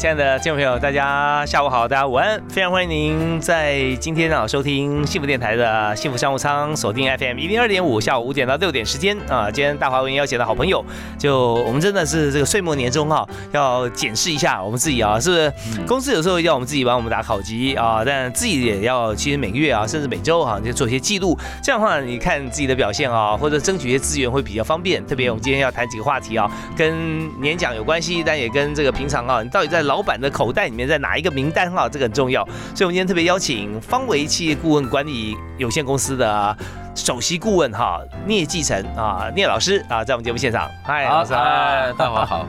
[0.00, 9.50] 亲爱的听众朋友，大家下午好，大家午安，非常欢迎您在今天啊收听幸福电台的幸福商务舱，锁定 FM 一零二点五，下午五点到六点时间啊。
[9.50, 10.82] 今天大华文邀请的好朋友，
[11.18, 15.52] 就我们真的是这个岁末年终哈，要检视一下我们自己啊，是不是
[15.86, 25.06] 公司有时候要我们自己帮我们打考级啊，但自己也要其实每个月啊，甚至每周哈，就做一些记录，这样的话你看自己的表现啊，或者争取一些资源会比较方便。
[25.06, 31.88] 特别我们今天要谈几个话题啊，跟年奖有关系，但也跟这个平常啊，你到底在老板的口袋里面在哪一个名单哈？
[31.88, 32.44] 这个很重要，
[32.76, 36.56] 所以我们今天特别邀请方维企业顾问管理有限公司的
[36.94, 40.70] 首席顾问哈聂继成啊聂老师啊，在我们节目现场。
[40.84, 42.46] 嗨，老师，大家 好。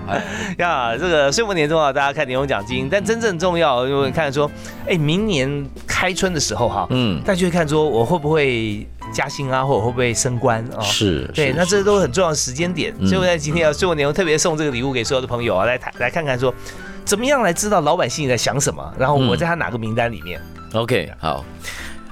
[0.60, 4.50] 呀，这个岁末年终啊，大家看年终奖金，但真正重要，因为看说，
[4.88, 10.82] 哎，明年开春的时候哈，嗯，大家就会看说我会不会加薪啊，或者会不会升官啊？
[10.82, 12.94] 是，对，那这都很重要的时间点。
[13.08, 16.54] 所以我在今天要岁末年终特别送这个礼物给所有的朋友啊，来谈来看看说。
[17.06, 18.94] 怎么样来知道老百姓在想什么？
[18.98, 20.42] 然后我在他哪个名单里面
[20.74, 21.44] ？OK，好，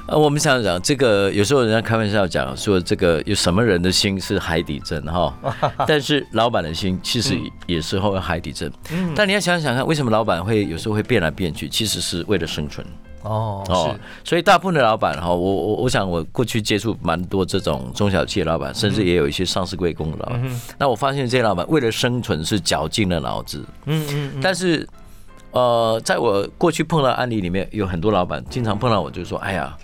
[0.07, 5.33] 呃，我们想讲这个，有时候人家开玩笑讲说，这个有什么人的心是海底针哈？
[5.87, 7.37] 但是老板的心其实
[7.67, 8.71] 也是会海底针。
[8.91, 11.69] 嗯，但你要想想看，为什么老板会有时候会变来变去？
[11.69, 12.85] 其实是为了生存。
[13.29, 20.59] 哦哦，所以大部分的老板哈，我我我想我过去接触蛮多这种中小企业老板，甚至也有一些上市贵公的老板。
[20.79, 23.63] 那我发现这些老板为了生存是绞尽了脑子。
[23.85, 24.39] 嗯嗯。
[24.41, 24.87] 但是，
[25.51, 29.77] 呃，在我过去碰到案例里面，有很多老板经常碰到我，就说：“哎呀，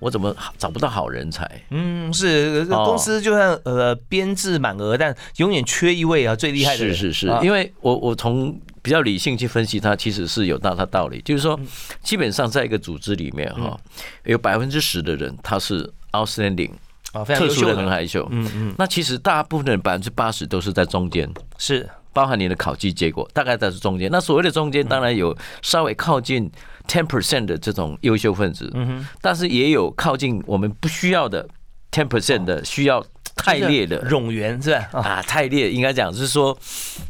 [0.00, 6.96] 我怎么找不到好人才？”嗯，是公司就算呃编制满额，但永远缺一位啊最厉害的人。
[6.96, 8.58] 是是是，因为我我从。
[8.82, 11.20] 比较理性去分析，它其实是有大它道理。
[11.22, 11.58] 就是说，
[12.02, 13.78] 基本上在一个组织里面哈，
[14.24, 16.70] 有百分之十的人他是 outstanding
[17.12, 18.26] 啊，特殊的很害羞。
[18.30, 18.74] 嗯嗯。
[18.78, 24.10] 那其实大部分的人百分之八十都是在中间，是包含你的考绩结果，大概在是中间。
[24.10, 26.50] 那所谓的中间，当然有稍微靠近
[26.88, 29.08] ten percent 的这种优秀分子，嗯哼。
[29.20, 31.46] 但是也有靠近我们不需要的
[31.90, 33.04] ten percent 的需要
[33.36, 34.88] 太烈的冗员，是吧？
[34.92, 36.56] 啊，太烈应该讲是说，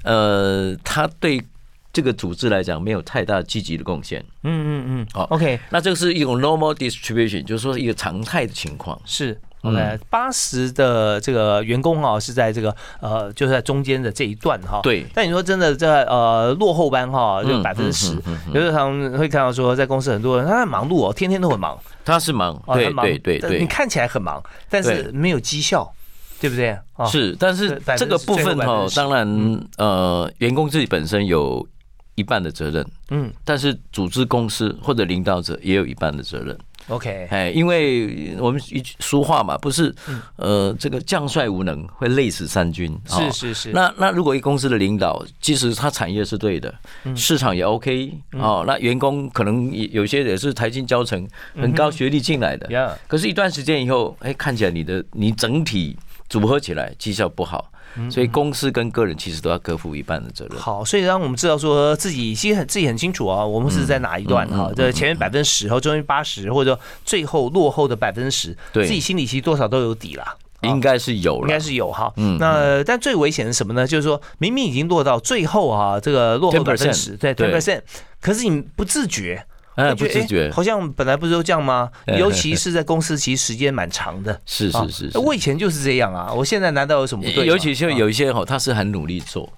[0.03, 1.41] 呃，他对。
[1.93, 4.25] 这个组织来讲没有太大积极的贡献。
[4.45, 8.97] 嗯嗯嗯，好，OK，那这个是一种 normal distribution，就是说一个常态的情况。
[9.05, 14.81] 是，OK，八十的这个员工哈是在这个呃，就是在中间的这一段哈。
[14.85, 15.05] 对。
[15.13, 18.15] 但你说真的在呃落后班哈，就百分之十，
[18.55, 21.77] 有时候他们会看到说在公司很多人他在忙碌哦，天天都很忙。
[22.05, 23.59] 他是忙，对对对对。
[23.59, 25.93] 你看起来很忙，但是没有绩效，
[26.41, 26.79] 对不对？
[27.11, 31.67] 是，但是这个部分哈，当然呃，员工自己本身有。
[32.21, 36.57] 一半的责任，嗯，但是组织公司或者领导者也有一半的责任。
[36.89, 39.95] OK，哎，因为我们一句俗话嘛，不是，
[40.37, 42.99] 呃，这个将帅无能会累死三军。
[43.07, 43.71] 是是是。
[43.73, 46.75] 那那如果一公司的领导，即使他产业是对的，
[47.15, 55.97] 市场也 OK，哦，那员工可能有些也是台金教成很高学历进来的，可是，一段时间以后，哎，看起来你的你整体
[56.29, 57.71] 组合起来绩效不好。
[58.11, 60.59] 所以公司跟个人其实都要各负一半的责任。
[60.59, 64.71] 好，所以让我们知道说自己其实很自己很清楚啊，我们是在哪一段哈？
[64.77, 70.37] 这前面百分之十后中间八十，或者说最后落后的百分之十，自己心里其实多少都有底啦。
[70.63, 72.13] 应该是有，应该是有哈。
[72.17, 73.87] 嗯，那但最危险是什么呢？
[73.87, 77.81] 就是说明明已经落到最后啊，这个落后百分之十，对，ten percent，
[78.21, 79.47] 可是你不自觉。
[79.81, 81.91] 哎，不自觉，好像本来不是都这样吗？
[82.19, 84.39] 尤其是在公司，其实时间蛮长的。
[84.47, 86.33] 是是是，我以前就是这样啊。
[86.33, 87.47] 我现在难道有什么不对？
[87.47, 89.51] 尤其是有一些哈，他是很努力做，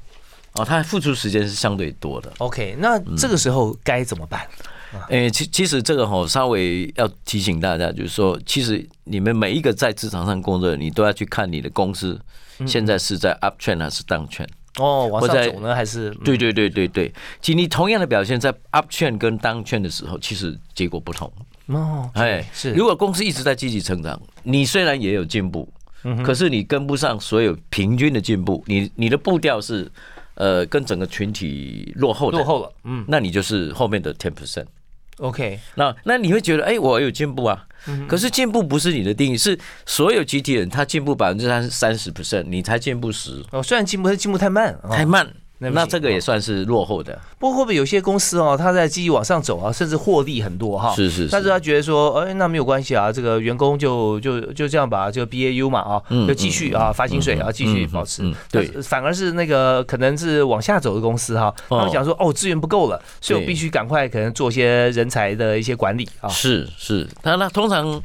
[0.53, 2.33] 哦，他付出时间是相对多的。
[2.39, 4.41] OK，那这个时候该怎么办？
[5.09, 12.21] 哎，其其实这个哈，稍微要提醒大家，就是说，其实你们每一个在职场上工作，你都要去看你的公司
[12.67, 14.49] 现在是在 up trend 还是 down trend。
[14.79, 17.13] 哦，往上走呢，还是对对对对对。
[17.41, 21.31] 其实你同样的表现，在 up 券跟 down 券的时候，其实结果不同。
[21.67, 22.73] 哦，哎，是。
[22.73, 25.69] 如果公司一直在积极成长，你虽然也有进步，
[26.25, 29.91] 可是你跟不上所有平均的进步，你你的步调是
[30.35, 32.73] 呃跟整个群体落后的，落后了。
[32.85, 34.67] 嗯，那你就是后面的 ten percent。
[35.23, 37.65] OK，那那你会觉得，哎，我有进步啊。
[38.09, 43.45] 可是进步不是你的定义，是所有集体人他进步百分之三三十 percent，你才进步十。
[43.51, 45.29] 哦，虽然进步，但进步太慢，太慢。
[45.71, 47.19] 那这个也算是落后的。
[47.39, 50.95] 不过会不会有些公司哦，他在继续往上走啊，甚至获利很多哈？
[50.95, 51.29] 是是。
[51.31, 58.23] 但是他觉得说，哎，那没有关系啊，这个员工就就就这样吧，就 BAU 嘛啊，就继续啊发薪水啊，继续保持。
[58.51, 58.67] 对。
[58.83, 66.29] 反而是那个可能是往下走的公司哈，他们讲说，哦，资源不够了，所以我必须赶快可能做些人才的一些管理啊。
[66.29, 67.09] 是是。
[67.23, 68.01] 那那通常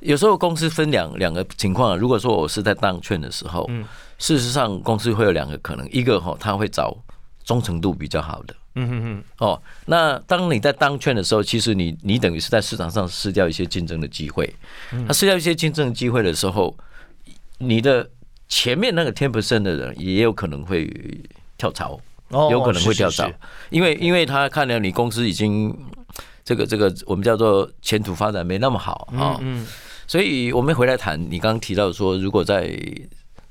[0.00, 3.84] 有时候公司分两两个情况，如果说我是在当券的时候，嗯。
[4.18, 6.96] 事实上，公司会有两个可能，一个哈，他会找
[7.44, 14.52] 忠诚度比较好的，嗯嗯嗯，哦，那当你在当券的时候，其实你你等于是在市场上失掉一些竞争的机会，
[15.06, 16.76] 他失掉一些竞争机会的时候，
[17.58, 18.08] 你的
[18.48, 20.90] 前面那个 ten percent 的人也有可能会
[21.56, 22.00] 跳槽，
[22.50, 23.30] 有可能会跳槽，
[23.70, 25.74] 因为因为他看了你公司已经
[26.44, 29.66] 这个这个我们叫做前途发展没那么好啊，嗯，
[30.06, 32.76] 所以我们回来谈你刚刚提到说，如果在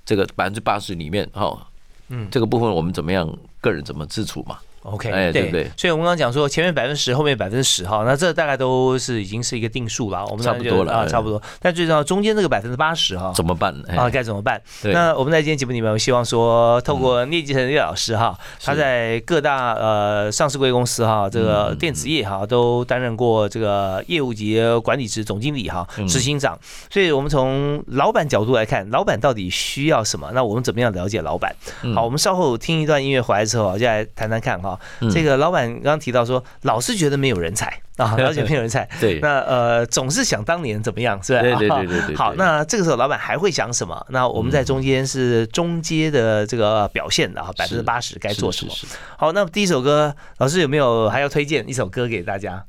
[0.07, 1.67] 这个百分之八十里面，哈，
[2.07, 4.57] 嗯，这个部分我们怎么样，个人怎么自处嘛
[4.91, 5.69] ？OK，哎，对不对？
[5.75, 10.25] 所以我们刚刚讲说，前面百分之十，后面百分之十，哈，那这大概都是已经是一个定数了。
[10.27, 11.41] 我们差不多了啊，差不多。
[11.61, 13.73] 但最重要，中间这个百分之八十，哈，怎么办？
[13.95, 14.61] 啊，该怎么办？
[14.83, 26.57] 那我们在今天节目里面，我希望说，透过聂继成聂老师，哈，他在各大呃上市贵公司，哈，这个电子业，哈，都担任过这个业务级管理职、总经理，哈，执行长。
[26.89, 30.31] 所以我们从老板角度来看，老板到底需要什么？
[30.33, 31.55] 那我们怎么样了解老板？
[31.93, 34.76] 好，我们稍后听一段音乐回来之后，就来谈谈看，哈，
[35.11, 35.67] 这个老板。
[35.67, 38.87] 刚刚提到说，老是觉得没有人才啊， 了解没有人才。
[38.99, 41.41] 对，那呃，总是想当年怎么样，是吧？
[41.41, 42.15] 对对对对对。
[42.15, 44.05] 好，那这个时候老板还会想什么？
[44.09, 48.71] 那我们在中间是中阶的这个表现的啊，百分之八十该做什么？
[49.17, 52.63] 好，那第一首歌，老师有没有还要推荐一首歌给大家？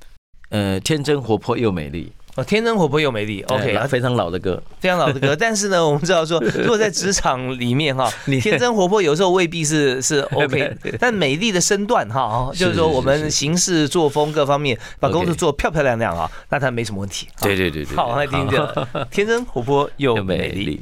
[0.50, 2.12] 呃，天真活泼又美丽。
[2.38, 5.35] 哦，天真活泼又美丽，OK，非常老的歌，非常老的歌。
[5.38, 8.08] 但是呢，我们知道说，如果在职场里面哈，
[8.40, 17.26] 天真活泼有时候未必是是 OK，但美丽的身段哈，就是说我们行事作风各方面，把工作做漂漂亮亮啊，那他没什么问题。
[17.40, 20.81] 对对对对，好，来听着，天真活泼又美丽。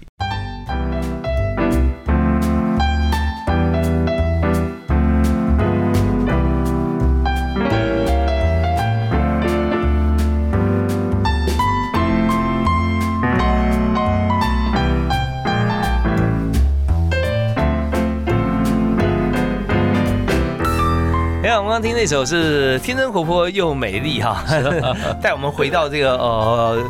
[21.76, 24.43] 刚听那首是天真活泼又美丽哈，
[25.20, 26.82] 带我们回到这个呃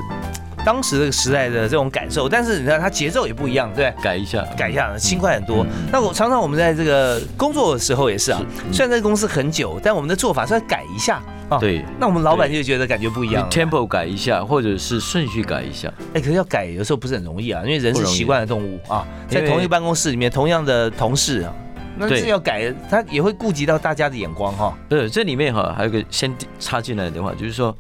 [0.65, 2.29] 当时这个时代的这种感受。
[2.29, 5.67] 但是你看它节奏也不一样，对改一下，改一下，轻快很多。
[5.91, 8.41] 那我常常我们在这个工作的时候也是啊，
[8.71, 11.59] 虽然在公司很久，但我们的做法是要改一下啊。
[11.59, 15.93] 对，那我们老板就觉得感觉不一样，tempo 改一下，或者是顺序改一下。
[16.15, 21.53] 哎，可是要改有时候不是很容易啊，因为人是习惯的动物啊，在同一个办公室里面，同样的同事啊。
[21.98, 24.76] 那这要改，他也会顾及到大家的眼光哈。
[24.88, 27.76] 对，这里面哈还有个先插进来的话，就是说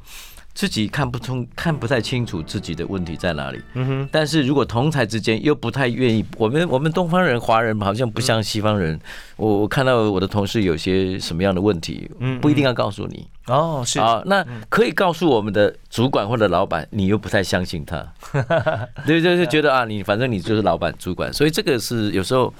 [0.54, 3.60] 自己看不通、看不太清楚自己的问题在哪里。
[3.74, 4.08] 嗯哼。
[4.10, 8.98] 但是如果同台之间又不太愿意，我们我们东方人、华人好像不像西方人。
[9.36, 13.26] 我我看到我的同事有些什么样的问题，嗯，不一定要告诉你。
[13.48, 18.04] 哦，是啊，那可以告诉我们的主管或者老板，你又不太相信他。
[19.06, 22.52] 对 对，就觉得啊，你反正你就是老板、主管，所以这个是有时候。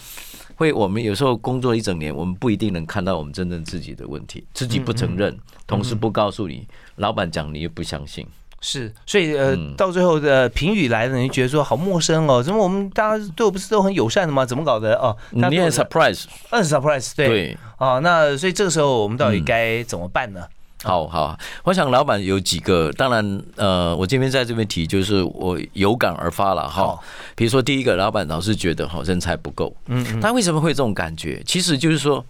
[0.56, 8.26] 会，我们有时候工作一整年，我们不一定能看到我们真正自己的问题，自己不承认，同事不告诉你，老板讲你又不相信，
[8.60, 14.44] 是，所以呃，到最后的评语来了，你觉得说好陌生哦，怎么我们大家对我不是都很友善的吗？
[14.46, 14.96] 怎么搞的？
[14.96, 15.16] 哦？
[15.30, 20.40] 你很 surprise，很 surprise，对，啊，那所以这个时候我们到底该怎么办呢？
[20.86, 26.96] 好好，我想老板有几个，当然，呃，我这边在这边提，就是我有感而发了哈。
[27.34, 31.42] 比如说，第一个，老板老是觉得哈人才不够，嗯，他为什么会这种感觉？
[31.44, 32.24] 其实就是说，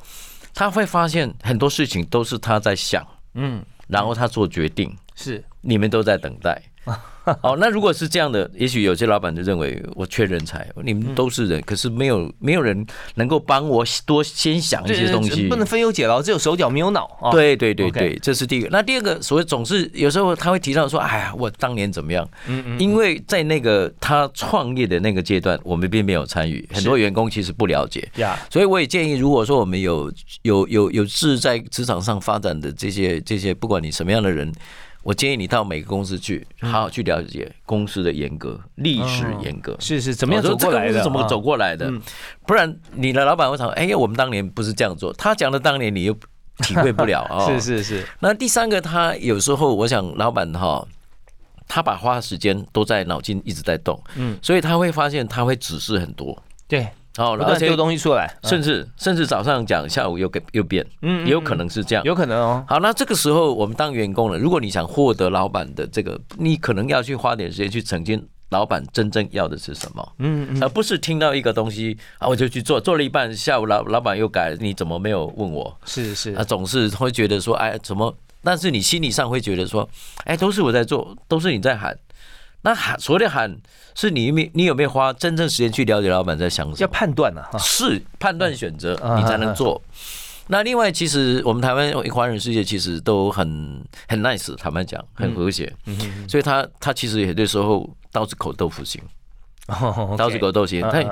[0.54, 5.44] 他会发现很多事情都是他在想，嗯，然后他做决定，是。
[5.60, 6.62] 你们都在等待。
[7.42, 17.32] 好，那如果是这样的，也许有些老板就认为我缺人才，你们都是人，可是没有没有人能够帮我多先想一些东西，不能分忧解劳，只有手脚没有脑啊。
[17.32, 18.68] 对对对对，这是第一个。
[18.70, 22.24] 那第二个，所谓总是有时候他会提到说，哎呀，我当年怎么样？
[22.46, 28.38] 嗯嗯，因为在那个他创业的那个阶段，我们并没有参与，很多员工其实不了解呀。
[28.48, 30.12] 所以我也建议，如果说我们有
[30.42, 34.52] 有有有志在职场上发展的这些这些，不管你什么样的人。
[35.06, 41.00] 我建议你到每个公司去，好好去了解公司的严格、历史严格，是是怎么样走过来的？
[41.00, 41.88] 怎么走过来的？
[42.44, 45.12] 不然你的老板会想，哎呀，我们当年不是这样做。
[45.12, 46.12] 他讲的当年，你又
[46.58, 47.46] 体会不了 啊。
[47.46, 50.84] 是是是，那第三个，他有时候我想，老板哈，
[51.68, 56.36] 他把花时间都在脑筋一直在动，嗯，所以他会发现他会指示很多，
[56.66, 62.64] 对，哦，不断丢东西出来，甚至甚至早上讲，下午又给又变，嗯，也有可能是这样，有可能哦。
[62.68, 68.26] 好，那这个时候我们当员工了，如果你想获得老板的这个，你可能要去花点时间去澄清。
[68.50, 70.12] 老板真正要的是什么？
[70.18, 75.76] 嗯，而不是听到一个东西啊，我就去做，做了一半，下午老老板又改，你怎么没有问我？
[75.84, 78.16] 是是，他总是会觉得说，哎，怎么？
[78.44, 79.86] 但是你心理上会觉得说，
[80.26, 81.98] 哎，都是我在做，都是你在喊。
[82.66, 83.56] 那喊所谓的喊，
[83.94, 86.76] 是你没你有没有花真正时间去了解老板在想什么？
[86.80, 89.80] 要判断啊，是判断选择，你才能做。
[90.48, 95.72] 那另外，其实我们台湾华人世界其实都很很 nice，坦白讲，很和谐。
[96.28, 99.00] 所以他他其实有的时候刀子口豆腐心，
[100.18, 100.80] 刀子口豆腐心。
[100.82, 101.04] 他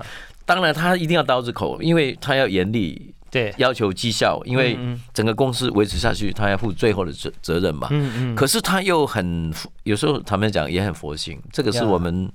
[0.45, 4.79] 当然他一定要刀子口，因为他要严厉，对，要求绩效，因为
[5.13, 7.89] 整个公司维持下去，他要负最后的责责任嘛。
[7.91, 8.35] 嗯嗯。
[8.37, 12.31] 可是他又很有时候他们讲也很佛心，这个是我们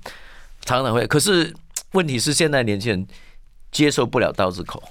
[0.66, 1.08] 常常会。
[1.08, 1.54] 可是
[1.94, 3.08] 问题是现在年轻人
[3.72, 4.84] 接受不了刀子口。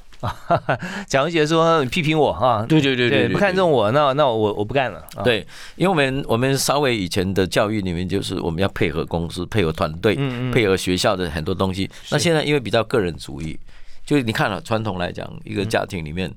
[1.07, 2.67] 蒋文杰说：“你批评我啊？
[2.69, 5.05] 对对对对，不看重我，那那我我不干了。
[5.23, 5.47] 对，
[5.77, 10.17] 因为我们我们稍微以前的教育里面，就是我们要配合公司、配合团队、
[10.53, 11.88] 配合学校的很多东西。
[12.11, 13.57] 那现在因为比较个人主义，
[14.09, 16.33] 就是你看了传统来讲，一个家庭里面，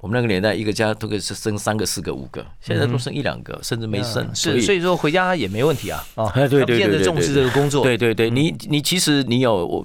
[0.00, 4.32] 我们那个年代一个家都可以是生三个、四个、五个，现在都生一两个，甚至没生。
[4.32, 6.06] 是，所以说回家也没问题啊。
[6.14, 7.82] 啊，对对对对，重视这个工作。
[7.82, 9.84] 对对对，你你其实你有我。”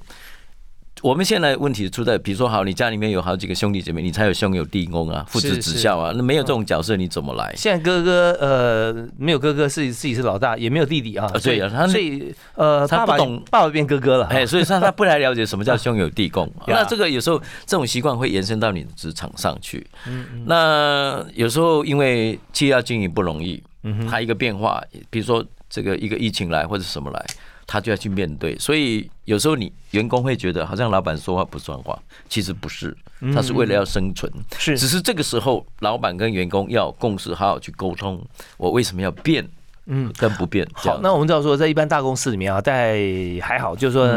[1.03, 6.13] 我们现在问题出在，比如说，好，你家里面有好几个兄弟姐妹，你才有兄友弟恭啊，父子子孝啊。
[6.15, 7.53] 那没有这种角色，你怎么来？
[7.57, 11.27] 现在哥哥呃，没有哥哥是自己是老大，也没有弟弟啊。
[11.43, 14.27] 对啊，所以呃，他不懂爸爸变哥哥了。
[14.27, 16.50] 哎，所以他他不太了解什么叫 兄友弟恭。
[16.67, 19.86] 那这个有时候这种习惯会延伸到你的职场上去。
[20.07, 20.43] 嗯嗯。
[20.48, 27.25] 那有时候因为企业要经营不容易，嗯它一个变化，比如说这个一个疫情来或者什么来。
[27.65, 31.98] 他就要去面对，所以有时候你员工会觉得好像老板说话不算话，
[32.29, 32.96] 其实不是，
[33.34, 38.24] 他是为了要生存，是，只是这个时候老板跟员工要共识，好好去沟通，
[38.58, 39.48] 我为什么要变。
[39.86, 40.68] 嗯，跟不变。
[40.74, 42.98] 好，那我们知道说，在一般大公司里面啊，在
[43.42, 44.08] 还好，就是说，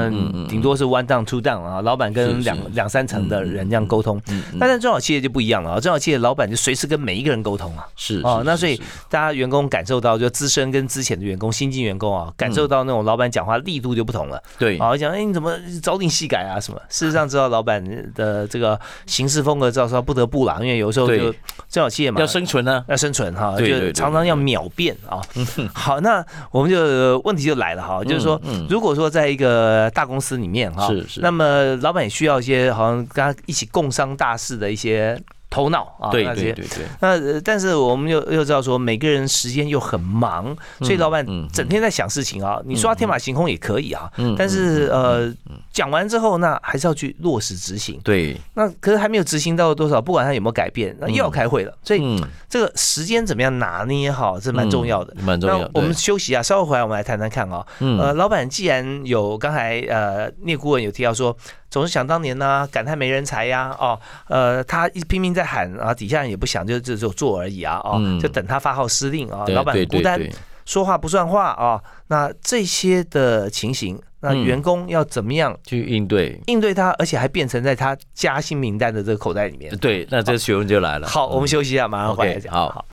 [0.49, 4.21] 顶多是 one down two down 啊，老板跟两两三层的人这样沟通。
[4.29, 7.87] 嗯但在中小企业就不一样了啊，中小企业老板就随时跟每一个人沟通啊。
[7.97, 8.81] 是哦，那所以
[9.11, 14.41] 大家员工感受到，就资深跟之前的员工、新进员工啊，感受到那种老板讲话力度就不同了。
[14.59, 16.81] 对啊，讲哎你怎么早点细改啊什么？
[16.89, 21.35] 事实上知道老板的这个行事风格，知道说不得不啦，因为有时候就中
[21.71, 25.21] 小企业嘛，要生存呢，要生存哈，就常常要秒变啊。
[25.73, 35.21] 好，那我们就问题就来了哈，就是说，如果说在一个大公司里面哈，是是，那么老板也需要一些好像跟他一起共商大事的一些。
[35.49, 36.85] 头脑啊，对对对对。
[37.01, 42.61] 那但是我们又又知道说，每个人时间又很忙，所以老板整天在想事情啊。
[42.65, 45.33] 你说他天马行空也可以啊，但是呃，
[45.73, 48.01] 讲完之后，那还是要去落实执行。
[48.03, 48.37] 对。
[48.55, 51.73] 那可是还没有执行到多少，不管他有没有改变，那又要开会了。
[51.83, 55.15] 所以这个时间怎么样拿捏好，这蛮重要的。
[55.23, 55.71] 蛮重要。
[55.73, 57.65] 我们休息啊，稍后回来我们来谈谈看啊。
[57.79, 61.37] 呃，老板既然有刚才呃聂顾问有提到说。
[61.71, 70.21] 总是想当年呢，感叹没人才呀，哦，呃，他一拼命在喊啊，底下人也不想，就就就做而已啊，哦，就等他发号施令啊，老板孤单，
[70.65, 76.41] 说话不算话啊，那这些的情形，那员工要怎么样去应对？
[76.47, 79.77] 应对他，而且还变成在他加薪名单的这个口袋里面。
[79.79, 81.07] 对，那这学问就来了。
[81.07, 82.53] 好，我们休息一下，马上回来讲。
[82.53, 82.85] 好。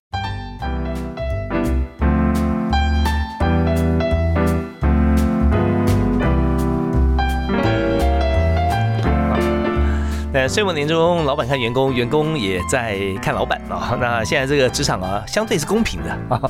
[10.35, 13.95] 那岁末年终，老板看员工，员工也在看老板啊。
[14.01, 16.41] 那现在这个职场啊，相对是公平的啊。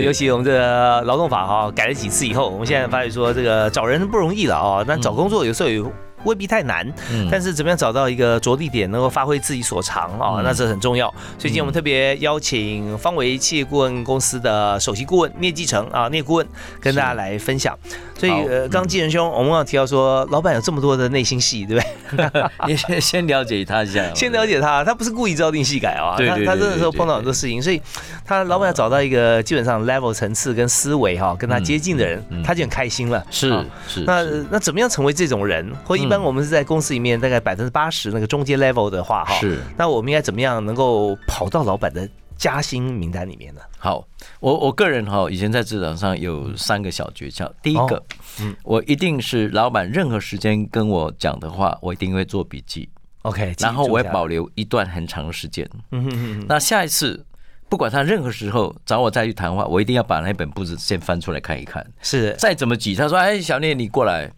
[0.00, 4.82] 尤其我们这个劳动法哈改了几次以后，我们现在发现说这个找人不容易了啊。
[4.86, 5.92] 那找工作有时候有。
[6.26, 6.86] 未必太难，
[7.30, 10.42] 但是怎么样找到一个着力点，能够发挥自己所长啊？
[10.44, 11.12] 那这很重要。
[11.38, 16.46] 最近我们特别邀请方维企业顾问公司的首席顾问聂继成啊，聂顾问
[16.80, 17.78] 跟大家来分享。
[18.18, 22.50] 所以呃，刚继仁兄，我们刚提到说，老板有这么多的内心戏，对不对？
[22.66, 27.80] 你 先先了解他一下， 先了解他，他不是故意招定戏改啊，他他真的是碰到很多事情，所以
[28.24, 33.22] 他老板要找到一个基本上 level 层次跟思维哈跟他接近的人，他就很开心了。
[33.30, 33.48] 是
[33.86, 35.70] 是，那那怎么样成为这种人？
[35.84, 43.60] 或一般我们是在公司里面大概百分之八十那个中间 level 的话哈，是，那我们应该怎么样能够跑到老板的加薪名单里面呢？
[43.78, 44.06] 好，
[44.40, 47.50] 我我个人哈，以前在职场上有三个小诀窍。
[47.62, 48.02] 第一个，
[48.40, 52.88] 嗯，我一定是老板任何时间跟我讲的话，我一定会做笔记。
[53.22, 55.68] OK，然后我会记住下来保留一段很长的时间。
[55.92, 57.24] 嗯哼哼哼那下一次，
[57.68, 61.84] 不管他任何时候找我再去谈话，我一定要把那本簿子先翻出来看一看。
[62.02, 64.30] 是再怎么挤，他说：“哎，小聂，你过来。”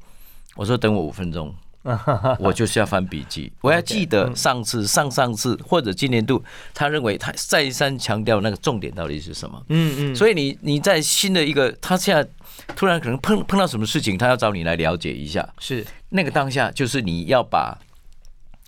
[0.57, 1.55] 我说：“等我五分钟。”
[2.39, 6.43] 我就是要翻笔记，我要记得上次、上上次或者今年度，
[6.75, 9.63] 他认为他再三强调那个重点到底是什么。
[9.69, 12.29] 嗯嗯，所以你你在新的一个，他现在
[12.77, 15.49] 突然可能碰碰到什么事情，他要找你来了解一下。
[15.59, 15.85] 是。
[16.11, 17.77] 那个当下就是你要把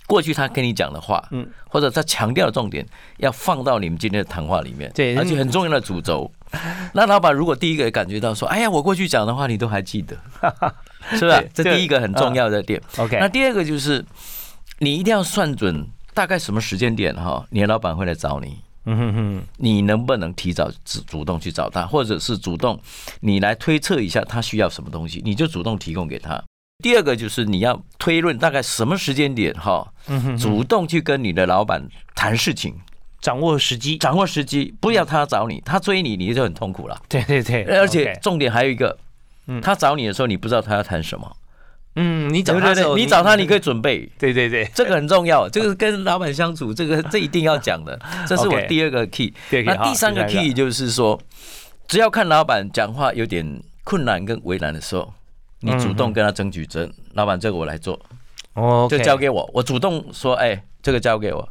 [0.06, 1.42] 过去他跟你讲的话，嗯。
[1.42, 2.84] 嗯，或者他强调的重点，
[3.18, 6.30] 要放到你们今天的谈话里面，对而且很重要的主轴。
[6.92, 10.16] 那老板如果第一个感觉到说，哎呀，我过去讲的话你都还记得，
[11.16, 11.42] 是吧？
[11.54, 12.80] 这这第一个很重要的点。
[12.96, 14.04] OK，那第二个就是
[14.78, 18.58] 你一定要算准大概什么时间点哈，你的老板会来找你。
[18.86, 22.80] 嗯哼哼，你能不能提早主主动去找他，或者是主动
[23.20, 26.42] 你来推测一下他需要什么东西，你就主动提供给他。
[26.82, 29.86] 第二个就是你要推论大概什么时间点哈，
[30.38, 32.74] 主动去跟你的老板谈事情，
[33.20, 36.98] 掌握时机，掌握时机，不要他找你，他追你你就很痛苦了。
[37.06, 38.96] 对对对，而且重点还有一个
[39.50, 41.36] 嗯，他找你的时候你不知道他要谈什么，
[41.96, 42.68] 嗯，你找对不对？
[42.68, 44.08] 他的时候你找他你可以准备。
[44.16, 49.34] 对对对，这个很重要，这个跟老板相处，这个 这一定要讲的，这是我第二个 key。
[49.50, 51.20] 对那第三个 key 就是说，
[51.88, 55.12] 只要看老板讲话有点困难跟为难的时候，
[55.60, 57.98] 你主动跟他争取争，老板这个我来做，
[58.54, 61.48] 哦，就交给我，我主动说，哎，这个交给我，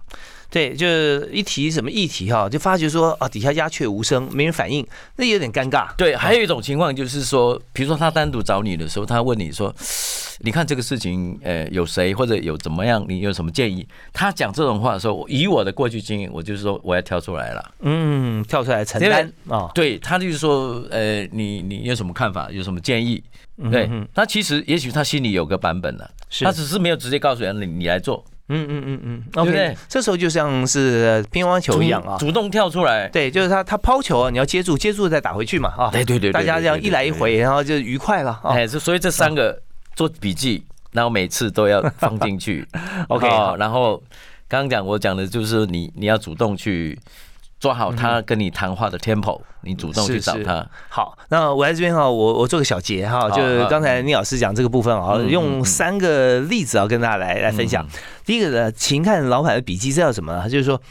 [0.49, 5.93] 对，就是一提什么议题哈，就发觉说啊，底下鸦雀无声，没人反应，那有点尴尬。
[5.95, 9.73] 对，还有一种情况就是说，比如说他单独找你的时候，他问你说，
[10.39, 13.87] 你看这个事情，呃，有谁或者有怎么样，你有什么建议？
[14.11, 17.71] 他讲这种话的时候，以我的过去经验，我就是说我要跳出来了。
[17.81, 22.49] 嗯，跳出来承担啊，对他就是说，呃，你你有什么看法？
[22.51, 23.23] 有什么建议？
[23.69, 29.77] 对他其实也许他心里有个版本了，是他只是没有直接告诉人你你来做，嗯嗯嗯嗯，OK，对？
[29.87, 32.17] 这时候就像是乒乓球一样啊。
[32.19, 38.51] 主，动跳出来，对，就是他他抛球啊，你要接住，接住再打回去嘛啊，对对对对大家这样一来一回，然后就愉快了啊。
[38.53, 39.61] 哎，这所以这三个
[39.95, 42.67] 做笔记，然后每次都要放进去。
[43.07, 43.27] OK，
[43.57, 44.01] 然后
[44.47, 46.97] 刚刚讲我讲的就是你你要主动去
[47.59, 57.85] 抓好他跟你谈话的 tempo，你主动去是是找他，好，那我在这边哈，我我做个小结哈，就是刚才聂老师讲这个部分啊，用嗯三个例子啊跟大家来来分享。
[58.25, 60.49] 第一个呢，勤看老板的笔记，这叫什么呢？
[60.49, 60.81] 就是说。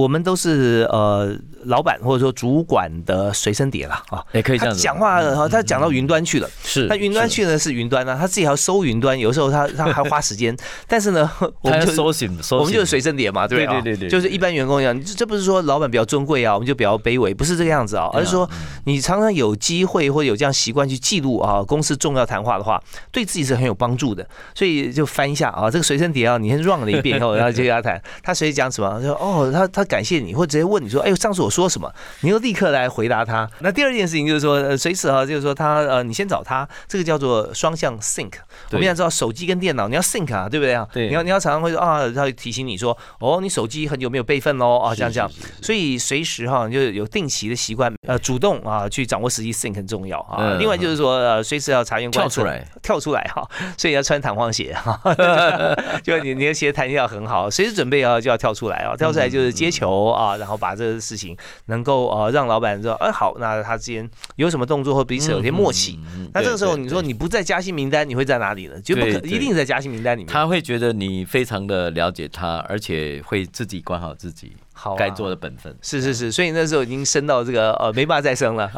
[0.00, 1.30] 我们都是呃
[1.64, 4.80] 老板或者说主管的随身碟了啊，也可以这样子。
[4.80, 10.56] 讲话哈，他讲到云端去了，是他云端去呢是云端啊，他自己还要收云端，有时候他他还花时间，
[10.88, 13.80] 但是呢， 我们就收紧，收紧我们就是随身碟嘛，对不对啊？
[13.82, 18.48] 对对就是一般员工一样，这这不是说老板比较尊贵啊，我们就比较卑微，不是这个样子啊，而是说
[18.84, 22.82] 你常常有机会或者有这样习惯去记录啊公司重要谈话的话，
[23.12, 24.26] 对自己是很有帮助的。
[24.54, 33.50] 所以就翻一下啊，这个随身碟啊，你先 run 了一遍以后，然后就跟他谈， 他随时讲什么，就哦，他他感谢你，或直接问你说，哎呦，上次我说什么，你就立刻来回答他。
[33.58, 38.30] 那第二件事情就是说，呃随时啊，就是说他呃，你先找他，这个叫做双向 sync。
[38.70, 40.86] 我们要知道手机跟电脑你要 sync 啊，对不对啊？
[40.92, 45.28] 对你要你要常常会说啊，他会提醒你说，哦，你手机很久没有备份喽啊，这样这样。
[45.60, 50.36] 所以随时哈，你就有定期的习惯，呃，主动啊去掌握时机 sync 很重要啊。
[50.40, 53.42] 嗯另外就是说，呃，随时要察言观色跳出来，跳出来哈，
[53.76, 55.00] 所以要穿弹簧鞋哈，
[56.04, 65.98] 就你你的鞋弹性要很好，随时准备啊就要跳出来啊，跳出来就是接球啊，然后把这个事情能够呃让老板说，哎好，那他之间有什么动作或彼此有些默契。
[65.98, 68.80] 嗯嗯嗯那这个时候你说你不在加薪名单，你会在哪里呢？
[68.80, 70.32] 就一定在加薪名单里面。
[70.32, 75.76] 他会觉得你非常的了解他，而且会自己管好自己好啊该做的本分。
[75.82, 78.70] 是是是，所以那时候已经升到这个呃没办法再升了。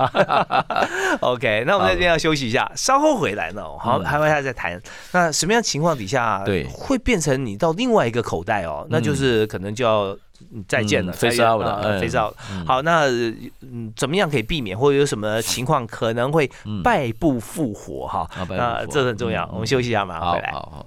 [1.21, 4.81] OK，那我们在这边要休息一下，稍后回来呢，好嗯还会还在谈。
[5.13, 8.87] 那什么样情况底下对会变成你到另外一个口袋哦？
[8.91, 10.19] 那就是可能就要嗯
[10.69, 12.35] 再见了嗯，face out 了嗯 f a c e out。
[12.67, 13.07] 好，那
[13.61, 16.51] 嗯怎么样可以避免，或者有什么情况可能会
[16.85, 18.29] 败不复活哈？
[18.51, 19.45] 那这很重要。
[19.47, 20.51] 嗯我们休息一下，马上好回来。
[20.53, 20.87] 好好。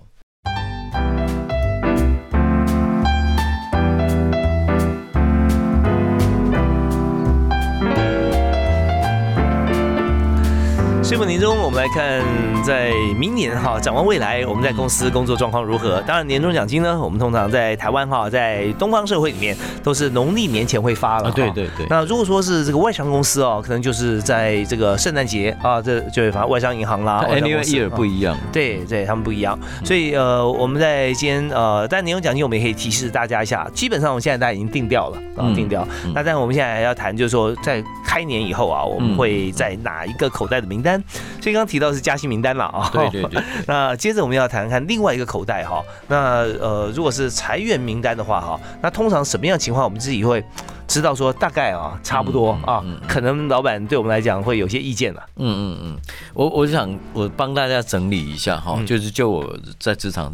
[11.05, 12.19] 师傅年终，我们来看
[12.63, 16.01] 在明年哈，展望未来，我们在公司工作状况如何？
[16.01, 21.29] 当然，年终奖金呢，我们通常在台湾哈，在东方社会里面都是农历年前会发了。
[21.29, 27.21] 对对对，那如果说是这个外商公司哦，可能就是在这个圣诞节啊，这就会发外商银行啦。
[27.29, 35.87] 外商 anyway 公司 year 啊不一样，对对，他们不一样，所以呃，我们在今天呃，但年终奖金我们也可以提示大家一下，基本上我们现在大家已经定掉了啊，嗯定掉。
[36.03, 40.94] 嗯那但我们现在还要谈，就是说在开年以后啊，我们嗯会在哪一个口袋的名单？
[41.41, 42.89] 所以刚刚提到是加薪名单了啊。
[42.91, 43.43] 对对对。
[43.67, 45.84] 那接着我们要谈谈看另外一个口袋哈。
[46.08, 50.43] 那呃，如果是裁员名单的话哈，那通常什么样的情况我们自己会
[50.88, 55.23] 知道说大概啊差不多啊，可能老板对我们来讲会有些意见了。
[55.38, 55.97] 嗯嗯嗯，
[56.34, 60.34] 我我想我帮大家整理一下哈，就是就我在职场。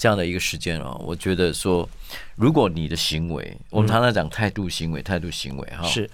[0.00, 1.88] 这样的一个时间啊，我觉得说，
[2.38, 6.08] 如果你的行为，我们常常讲态度、行为、态度、行为哈，是。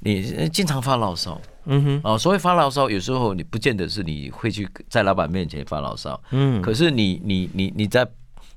[0.00, 8.06] 你经常发牢骚，嗯哼，哦，所谓发牢骚，有时候你不见得是你会去在老板面前发牢骚，嗯，可是你你你你在。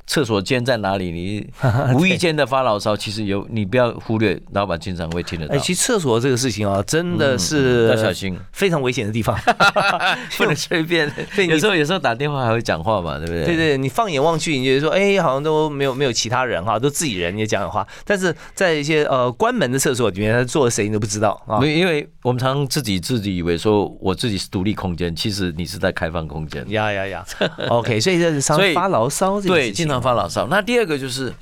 [0.05, 1.11] 厕所间在哪里？
[1.11, 1.47] 你
[1.95, 5.55] 无意间的发牢骚，其实有你不要忽略，老板经常会听得到。
[5.55, 9.37] 哎，其实厕所这个事情啊，真的是要小心，非常危险的地方，
[10.37, 11.11] 不能随便。
[11.35, 13.45] 对，有时候有时候打电话还会讲话嘛，对不对？
[13.45, 17.85] 对对，你放眼望去，你觉得说，哎，好像都没有没有其他人哈，都自己人也讲的话。
[18.05, 21.63] 但是在一些呃关门的厕所里面，他坐谁你都不知道啊。
[21.65, 26.63] 因为我们常常自己自己以为说我自己是独立空间，其实你是在开放空间。
[26.69, 27.25] 呀呀呀
[27.69, 30.47] ！OK，所以这是常发牢骚，对，经常发牢骚。
[30.47, 31.33] 那第二个就是，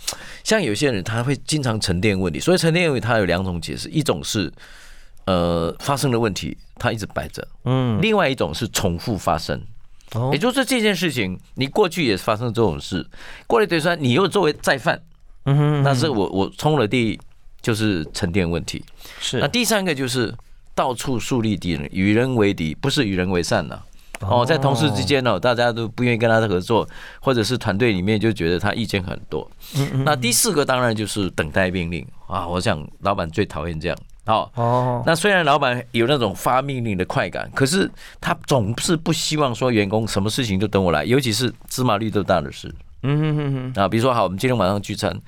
[0.43, 4.51] 像有些人他会经常沉淀问题，所以沉淀问题它有两种解释，一种是
[5.25, 9.59] 呃发生的问题它一直摆着，嗯，另外一种是重复发生，
[10.13, 13.05] 哦，也就是这件事情你过去也发生这种事，
[13.47, 15.01] 过了一段时间你又作为再犯，
[15.45, 17.19] 嗯哼，那是我我冲了第一
[17.61, 18.83] 就是沉淀问题，
[19.19, 19.39] 是。
[19.39, 20.33] 那第三个就是
[20.75, 23.79] 到处树立敌人，与人为敌，不是与人为善呢。
[24.29, 26.87] 哦，在同事之间呢，大家都不愿意跟他合作，
[27.19, 29.49] 或者是团队里面就觉得他意见很多。
[30.05, 32.47] 那第四个当然就是等待命令啊！
[32.47, 33.97] 我想老板最讨厌这样。
[34.25, 42.73] 好，哦，那虽然老板有那种发命令的快感，可是他总是不希望说员工什么事情都等我来，尤其是芝麻绿豆大的事。
[43.03, 43.81] 嗯哼哼哼。
[43.83, 45.19] 啊，比如说好，我们今天晚上聚餐。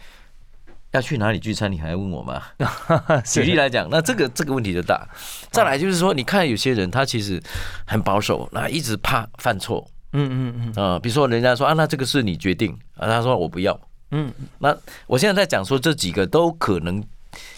[0.93, 1.71] 要去哪里聚餐？
[1.71, 2.41] 你还问我吗？
[3.25, 5.07] 举例来讲，那这个这个问题就大。
[5.51, 7.41] 再来就是说，你看有些人他其实
[7.85, 9.85] 很保守，那一直怕犯错。
[10.13, 10.83] 嗯嗯嗯。
[10.83, 13.79] 啊，比如说人家说啊，那这个是你决定啊，他说我不要。
[14.11, 14.31] 嗯。
[14.59, 14.75] 那
[15.07, 17.03] 我现在在讲说这几个都可能。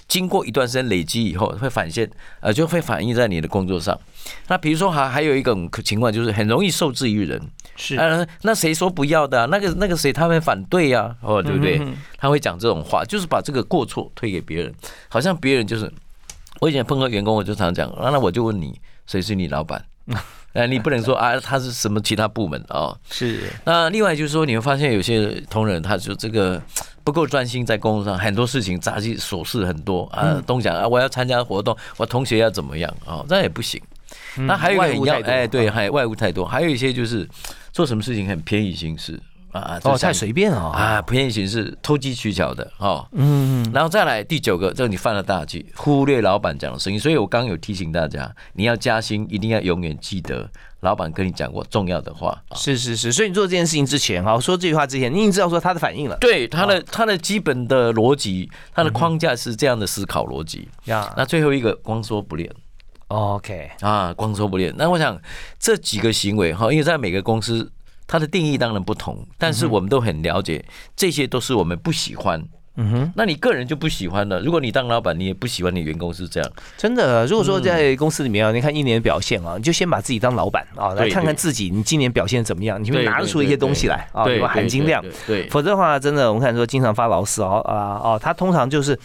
[0.08, 4.00] 经过一段时间累积以后，会反现，呃，就会反映在你的工作上。
[4.48, 7.42] 那比如说，还还有一种情况，就是很容易受制于人。
[7.76, 9.48] 是，呃，那谁说不要的？
[9.48, 11.82] 那个那个谁，他们反对呀，哦，对不对？
[12.18, 14.74] 他会讲这种话，就是把这个过错推给别人，
[15.10, 15.92] 好像别人就是。
[16.62, 19.84] 我以前碰到员工，我就常讲，那我就问你，谁是你老板？
[20.54, 22.96] 哎， 你不能说啊，他是什么其他部门啊？
[23.10, 23.50] 是。
[23.66, 26.62] 那另外就是说，你会发现有些同仁，他就这个。
[27.06, 33.82] 不够专心在工作上，很多事情杂七琐事很多啊，东讲啊，我要参加活动，我同学要怎么样啊，那也不行。
[34.36, 37.26] 那还有一个，哎，对，还有外物太多，还有一些就是
[37.72, 39.18] 做什么事情很偏移形式
[39.52, 50.50] 啊，哦，太随便啊，啊，偏移形式，投机取巧的哦，嗯，然后再来第九个，这你犯了大忌，忽略老板讲的声音，所以我刚刚有提醒大家，你要加薪，一定要永远记得。
[50.86, 56.16] 老板跟你讲过重要的话，是是是，所以你做这件事情之前，哈，说这句话之前，你已经知道说他的反应了。
[56.22, 60.70] 对，他的他的基本的逻辑，他的框架是这样的思考逻辑。
[60.86, 62.50] 呀，那最后一个光说不练
[63.08, 64.74] ，OK 啊，光说不练。
[64.78, 65.20] 那我想
[65.60, 67.70] 这几个行为哈，因为在每个公司，
[68.08, 70.64] 它的定义当然不同，但是我们都很了解，
[70.96, 72.48] 这些都是我们不喜欢。
[72.78, 74.42] 嗯哼，那你个人就不喜欢了。
[74.42, 76.52] 如果你当老板，你也不喜欢你员工是这样。
[76.78, 85.04] 真的，如果说在公司里面啊，你看一年表现啊，你就先把自己当老板啊，来看看自己你今年表现怎么样，你会拿得出一些东西来啊，有含金量。
[85.26, 88.98] 对，否则的话，真的我们看说经常发牢骚啊哦，他通常就是。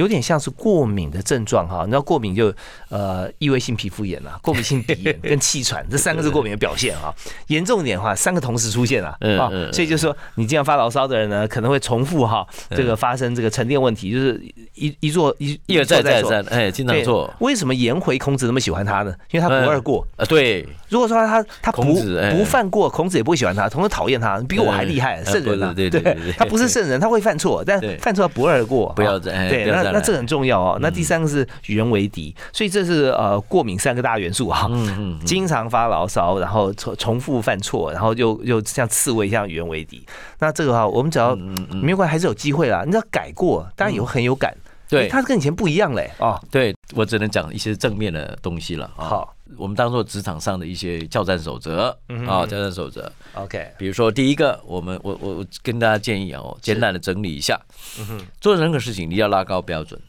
[0.00, 2.50] 有点像是过敏的症状哈，你知道过敏就
[2.88, 7.14] 呃异位性皮肤炎啊， 过敏性鼻炎跟气喘这三个是过敏的表现哈。
[7.48, 14.40] 严重一点的话，三个同时出现啊啊，所以就说你经常发牢骚的人呢，可能会重复哈这个发生这个沉淀问题，就是
[14.74, 17.30] 一一做一一而再再而三，哎，经常做。
[17.40, 19.14] 为什么颜回孔子那么喜欢他呢？
[19.32, 20.24] 因为他不二过啊。
[20.24, 25.74] 对，如果说他他不不犯过，孔子也不会喜欢他，同时讨厌他，比我还厉害，圣人啊。
[25.76, 30.60] 对对对，他不是圣人，他会犯错，但犯错不二过，不要再对，那那这很重要。
[30.60, 34.66] 哦，那第三个是与人为敌，所以这是呃过敏三个大元素哈。
[34.70, 40.04] 嗯嗯，经常发牢骚，然后重重复犯错，然后又又像刺猬一样与人为敌。
[40.38, 42.82] 那这个哈，我们只要没有关系，还是有机会啦。
[42.84, 44.54] 你只要改过，当然以后很有感。
[44.88, 46.10] 对，他跟以前不一样嘞。
[46.18, 48.90] 哦，对我只能讲一些正面的东西了。
[48.96, 51.88] 好，我们当做职场上的一些教战守则
[52.26, 53.10] 啊，教战守则。
[53.34, 57.60] OK，比如说第一个，我们我我我跟大家建议哦，简单的整理一下。
[57.98, 60.00] 嗯哼，做任何事情你要拉高标准。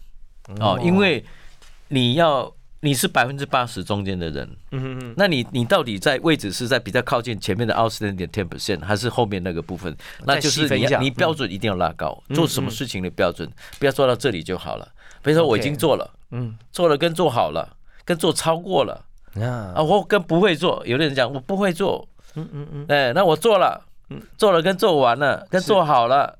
[0.60, 1.23] 哦，因为
[1.88, 2.51] 你要
[2.82, 9.95] 你是百分之八十中间的人，嗯哼哼，那你你到底在位置是在比较靠近前面的二十零点 ten percent，还是后面那个部分？
[10.25, 13.49] 那就是你你标准一定要拉高，做什么事情的标准
[13.80, 14.91] 不要做到这里就好了。
[15.21, 19.06] 比如说我已经做了，嗯，做了跟做好了跟做超过了，
[19.39, 23.82] 啊，啊，我跟不会做，有的人讲我不会做，嗯嗯嗯，哎，那我做了，
[24.38, 26.38] 做了跟做完了跟做好了，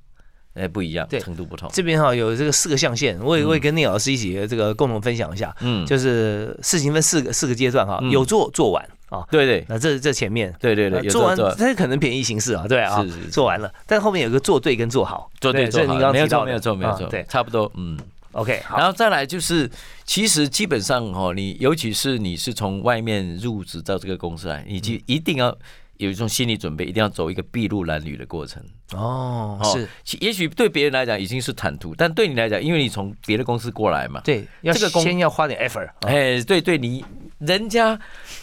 [0.56, 1.20] 哎，不一样，对。
[1.20, 9.66] 程度不同，这边哈有这个四个象限，我也会跟聂老师一起这个共同分享一下，嗯，就是事情分四个四个阶段哈，有做做完啊，对对。
[9.70, 10.54] 那这这前面。
[10.60, 11.54] 对对对，做完做。
[11.56, 13.30] 这可能便宜形式啊，对啊是是，是。
[13.30, 17.26] 做完了，但后面有个做对跟做好，做对做好，没有错没有错没有错，啊对。
[17.30, 17.98] 差不多，嗯。
[18.34, 19.70] ，OK，然后再来就是，
[20.06, 25.56] 其实基本上哦，你尤其是你是从外面入职到这个公司来，你就一定要
[25.98, 28.62] 有一种心理准备，一定要走一个筚路蓝缕的过程。
[28.94, 37.06] 哦，哦是，也许对别人来讲已经是坦途，但对你来讲，因为你从别的公司过来嘛，对，要这个公先要花点 effort，啊哎，对对，你
[37.40, 37.98] 人家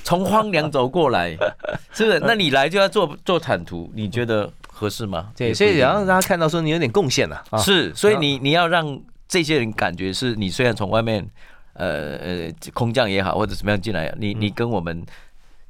[0.04, 1.36] 从荒凉走过来，
[1.92, 2.18] 是不是？
[2.20, 5.30] 那你来就要做做坦途，你觉得合适吗？
[5.36, 8.98] 对，所以也要让大家看到说你有点贡献了啊，是，所以你你要让
[9.28, 11.28] 这些人感觉是你虽然从外面
[11.74, 14.40] 呃呃空降也好，或者怎么样进来，你嗯。
[14.40, 15.04] 你跟我们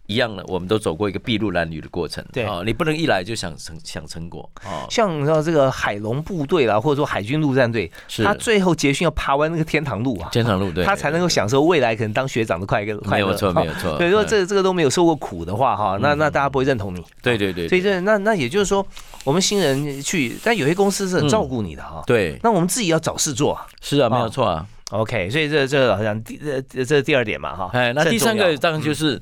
[0.09, 2.25] 一样的，我们都走过一个筚路蓝缕的过程。
[2.33, 4.87] 对哦，你不能一来就想成想成果哦。
[4.89, 12.99] 像你知道这个海龙部队啦，或者说海军陆战队，是他最后结训要爬完那个天堂路啊，天堂路对，他才能够享受未来可能当学长的快乐。
[13.03, 13.99] 没有错哈没有错。
[13.99, 17.05] 对，如果嗯这这个都没有受过苦的话，哈，那那大家不会认同你。
[17.23, 18.85] 对对对，所以这那那也就是说，
[19.25, 22.03] 我们新人去，但有些公司是很照顾你的哈。
[22.07, 23.67] 对那我们自己要找事做啊。
[23.83, 24.67] 是啊，没有哦错啊。
[24.91, 27.69] OK，所以这这好像第这这是第二点嘛哈。
[27.75, 29.21] 哎，那第三个当然就是。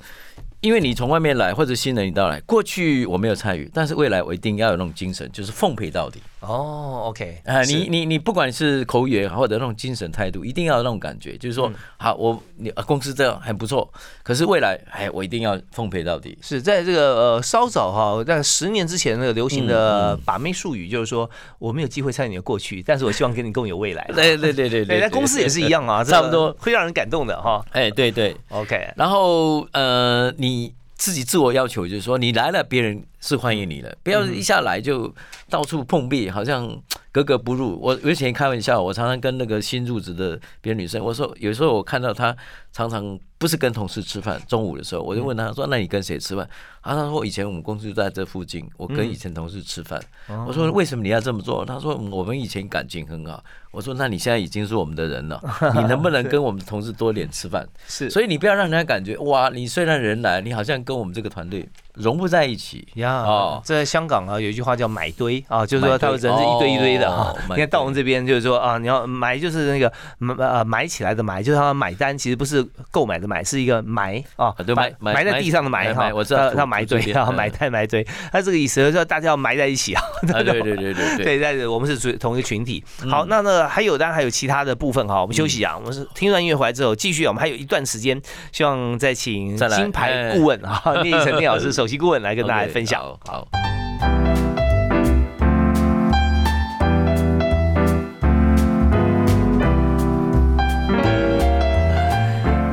[0.66, 6.20] 因为你从外面来，或者新人一到来，过去我没有参与，但是未来我一定要有那种精神，就是奉陪到底。
[6.40, 13.90] 哦，OK，啊，是你你你不管是口语也好，或者那种精神态度，一定要有那种感觉，就是说，好，我你呃公司这样很不错，
[14.22, 16.38] 可是未来，哎，我一定要奉陪到底。
[16.42, 24.04] 是在这个呃稍早哈，在十年之前那个流行的把妹术语，就是说我没有机会参与你的过去，但是我希望跟你共有未来。
[24.14, 27.64] 对对对对对，在公司也是一样啊，差不多会让人感动的哈。
[27.72, 35.12] 哎，对对，OK，然后呃，你自己自我要求就是说，你来了，别人是欢迎你的，不要一下来就
[35.50, 37.76] 到处碰壁，好像 格格不入。
[37.82, 42.36] 我我以前开玩笑，我常常跟那个新入职的别的女生，我说有时候我看到她
[42.72, 46.48] 常常不是跟同事吃饭，中午的时候我就问她说：“那你跟谁吃饭？”
[46.82, 50.00] 啊，她说：“以前我们公司就在这附近，我跟以前同事吃饭。”
[50.46, 55.42] 我说：“为什么你要这么做？”她说：“嗯我们以前感情很好。”我说：“那你现在已经是我们的人了，
[55.74, 62.86] 你能不能跟我们同事多点吃饭？”是所以你不要让人家感觉哇，你虽然人来，你好像跟我们这个团队融不在一起。
[62.94, 67.38] 呀，哦在香港啊，有一句话叫“买堆”啊，就是说他们人是一堆一堆的啊哦。
[67.48, 76.10] 买你看到我们这边就是说啊，你要买就是那个买呃买起来的买，就是他买单，其实不是购买的买，是一个埋啊埋埋在地上的埋哈。
[76.14, 80.02] 我知道土他他埋堆啊，土这边嗯埋单埋堆，他这个意思就是说大家要埋在一起啊。
[80.32, 82.82] 啊，对对对对对，对，在我们是属于同一个群体。
[83.02, 88.20] 嗯好，那那还有当然还有其他的部分哈，我们休息啊，我们是听完音乐回来之后继续啊，我们还有一段时间，
[88.52, 93.00] 希望再请金牌哎顾问啊， 聂一成聂老师首席顾问来跟大家分享。
[93.00, 93.48] 好好。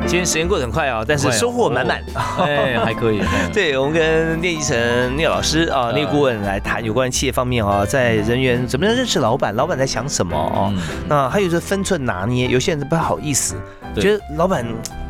[0.05, 1.99] 今天时间过得很快啊，但是收获满满。
[2.37, 3.19] 哎，还可以。
[3.19, 4.77] 嗯 对，我们跟聂一成
[5.17, 10.71] 聂老师啊，聂顾问来谈有关企业方面啊，在人员怎么样认识老板，老板在想什么哦。
[10.71, 13.55] 嗯那还有这分寸拿捏，有些人不太好意思，
[13.95, 14.63] 对觉得老板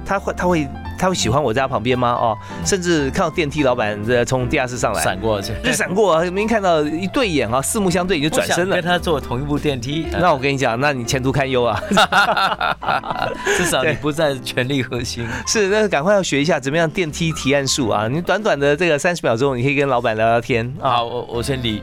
[0.05, 2.11] 他会他会他会喜欢我在他旁边吗？
[2.11, 8.83] 哦，甚至看到电梯老板在从地下室上来，闪过去，就闪过，明明看到一对眼啊，四目相对，你就转身了跟。
[8.83, 11.81] 他坐同一部电梯，那我跟你讲，那你前途堪忧啊！
[13.57, 15.25] 至少你不在权力核心。
[15.47, 18.07] 是，那赶快要学一下怎么样电梯提案术啊！
[18.07, 20.91] 你短短的这个三十秒钟，你可以跟老板聊聊天啊。
[20.91, 21.81] 好，我我先理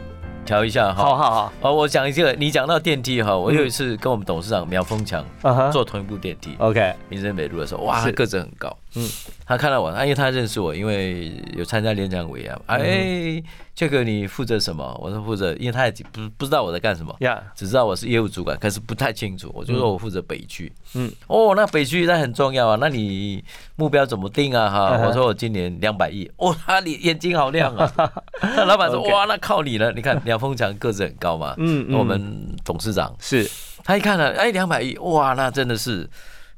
[0.50, 1.04] 调一下哈。
[1.04, 5.24] 好好好，哦，我讲一个，你讲到电梯哈，我有一次跟我们董事长苗峰强
[5.70, 9.04] 坐同一部电梯，，OK，民生北路的时候，哇，个子很高，嗯。
[9.04, 9.08] 嗯，
[9.46, 12.80] 他看到我，他因为他认识我，因为有参加联讲委啊，嗯。
[12.80, 13.42] 哎，
[13.74, 14.98] 这个你负责什么？
[15.00, 21.06] 我说负责，因为他也不不知道我在干什么，呀，只知道我是业务主管，可是不太清楚，我就说我负责北区，嗯。
[21.06, 23.42] 嗯，哦，那北区那很重要啊，那你
[23.76, 24.68] 目标怎么定啊？
[24.68, 31.98] 哈，我说我今年两百亿，哦，他你眼睛好亮啊， 那老板说哇，那靠你了，你看梁丰强个子很高嘛，嗯嗯。
[31.98, 33.14] 我们董事长。
[33.20, 33.48] 是。
[33.82, 36.08] 他一看了，哎，两百亿，哇，那真的是，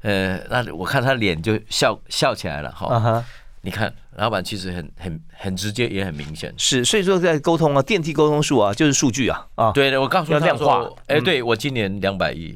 [0.03, 3.25] 呃，那我看他脸就笑笑起来了哈。
[3.65, 6.53] 你看，老板其实很很很直接，也很明显。
[6.57, 12.53] 是，所以说在沟通啊，电梯沟通术啊，就是数据啊啊，对的，我告诉他说，哎，欸对我今年两百亿，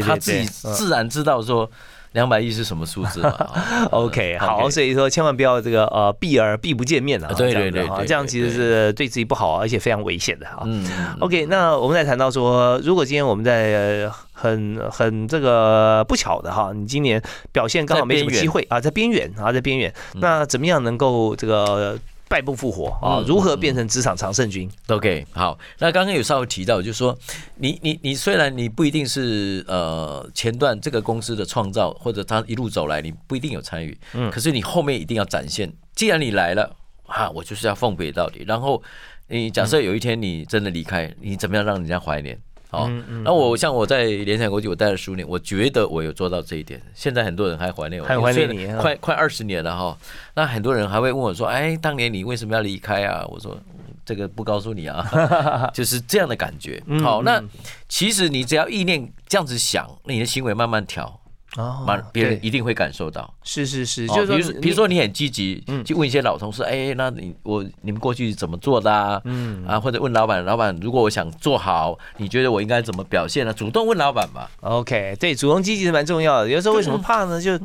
[0.00, 1.68] 他自己自然知道说，
[2.14, 3.36] 两百亿是什么数字嘛？
[3.92, 10.62] OK，好所以说千万不要这个呃避而避不见面了啊，对对对这样其实是对自己不好，而且非常危险的哈。
[10.64, 10.84] 嗯
[11.20, 17.20] ，OK，那我们再谈到说，如果今天我们在呃很很这个不巧的哈，你今年
[17.52, 21.98] 表现刚好没什么机会啊，在边缘啊，在边缘，那怎么样能够这个
[22.34, 23.24] 败不复活啊嗯？
[23.28, 27.16] 如何变成职场常胜军？OK，好，那刚刚有稍微提到，就是说，
[27.58, 36.74] 你你你虽然你不一定是呃前段这个公司的创造，或者他一路走来，你不一定有参与，嗯，可是你后面一定要展现，既然你来了，
[37.06, 38.42] 啊，我就是要奉陪到底。
[38.48, 38.82] 然后
[39.28, 42.36] 你假设有一天你真的离开，你怎么样让人家怀念？
[42.74, 42.90] 好，
[43.24, 46.80] 那我像我在联想国际，我待了十五年，我觉得我有做到这一点。
[46.94, 49.96] 现在很多人还怀念我，还怀念你啊快快二十年了哈。
[50.34, 53.56] 那很多人还会问我说：“哎，当年你为什么要离开啊？”我说
[54.04, 55.70] ：“这个不告诉你啊。
[55.72, 56.82] ”就是这样的感觉。
[57.02, 57.42] 好，那
[57.88, 61.20] 其实你只要意念这样子想，那你的行为慢慢调，
[61.56, 63.32] 哦蛮别人一定会感受到。
[63.42, 69.20] 是是是，哦就是说，比如说比如说你很积极，去问一些老同事，哎，那你我你们过去怎么做的啊？
[69.24, 73.52] 嗯啊，或者问老板，老板如果我想做好，你觉得我应该怎么表现呢？
[73.52, 74.50] 主动问老板吧。
[74.60, 76.48] OK，对，主动积极是蛮重要的。
[76.48, 77.40] 有时候为什么怕呢？
[77.40, 77.58] 就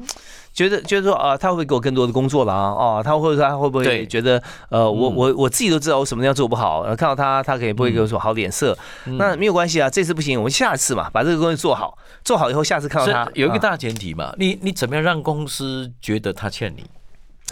[0.59, 2.71] 觉得觉得说啊，他会不会给我更多的工作了啊？
[2.71, 8.77] 哦，他会他会不会觉得呃，我我我自己都知道我什么样做不好，呃看到他他可以不会给我什么好脸色？
[9.05, 16.83] 那没有关系啊，这次不行，我们下次嘛，把这个东西做好，做好以后下次看到所他有一个大前提嘛，你你怎么样让公司觉得他欠你？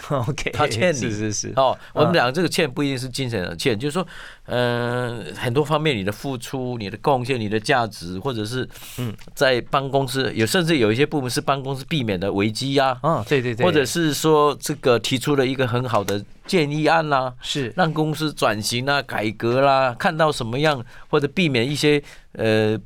[0.28, 0.98] OK，他欠你。
[0.98, 1.52] 是是是。
[1.56, 4.06] 哦，我们讲这个欠不一定是精神的欠，就是说，
[4.46, 17.72] 嗯，很多方面你的付出、你的贡献、你的价值，或者是嗯，在帮公司有甚至有一些部门是帮公司避免的危机呀、啊，对对对，或者是说这个提出了一个很好的建议案啦、是。
[17.76, 22.78] 让公司转型啦、改革啦，看到什么样或者避免一些呃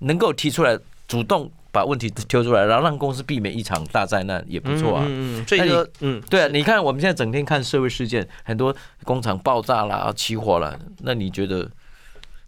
[0.00, 5.04] 能够提出来主动把问题挑出来，然后让公司避免一场大灾难也不错啊。
[5.08, 11.68] 嗯嗯，所以说嗯，对啊，你看我们现在整天看社会事件，很多工厂爆炸啦、起火了，那你觉得？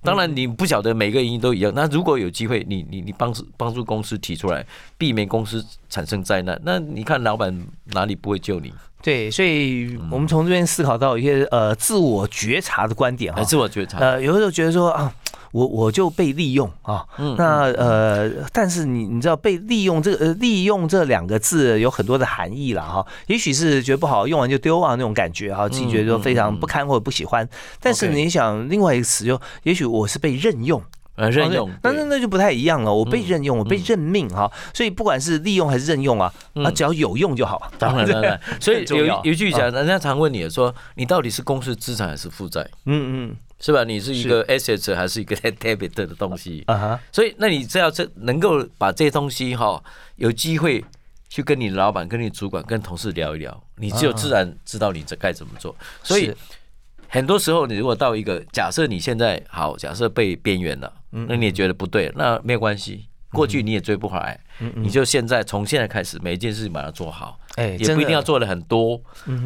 [0.02, 1.72] 当然，你不晓得每个原因都一样。
[1.74, 4.64] 那如果有机会，你你你帮助帮助公司提出来，
[4.96, 5.64] 避免公司
[5.96, 8.70] 产生灾难，那你看老板哪里不会救你？
[9.00, 13.44] 对，所以我们从这边思考到一些呃自我觉察的观点哈还。
[13.44, 13.98] 自我觉察。
[13.98, 15.10] 呃，有的时候觉得说啊，
[15.52, 17.06] 我我就被利用啊，
[17.38, 27.48] 那呃，但是你你知道被利用这个呃利用这两个字有很多的含义了哈，也许是觉得不好，用完就丢啊那种感觉哈，自己觉得说非常不堪或者不喜欢，
[27.80, 30.82] 但是你想另外一个词就，也许我是被任用。
[31.16, 32.92] 呃，任用那那那就不太一样了。
[32.92, 37.70] 我被任用，我被任命哈，所以不管是利用还是任用啊，啊，只要有用就好。
[37.78, 38.40] 当然当然。
[38.60, 38.84] 所以
[39.24, 43.84] 有一句讲，人家常问你说，你到底是公司资产还是负债，嗯嗯是吧？
[43.84, 46.62] 你是一个 asset 还是一个 debit 的东西？
[46.66, 49.82] 啊哈，所以，那你只要这能够把这些东西哈，
[50.16, 50.84] 有机会
[51.30, 55.74] 去跟你老板、跟你主管、跟同事聊一聊，你只有自然知道你这该怎么做。
[56.02, 56.36] 所以是
[57.08, 63.06] 很多时候，你如果到一个假设你现在好，假设被边缘了，那你也觉得不对，那没有关系。
[63.32, 64.40] 过去你也追不回来，
[64.76, 68.98] 你就现在从现在开始，每一件事情把它做好，哎，也不一定要做的很多